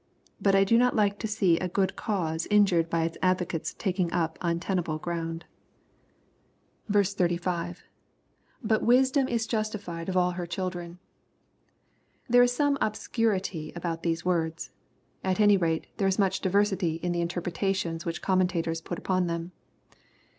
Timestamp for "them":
19.27-19.51